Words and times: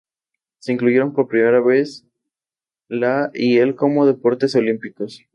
Se 0.57 0.73
incluyeron 0.73 1.13
por 1.13 1.27
primera 1.27 1.61
vez 1.61 2.07
la 2.87 3.29
y 3.35 3.59
el 3.59 3.75
como 3.75 4.07
deportes 4.07 4.55
olímpicos. 4.55 5.27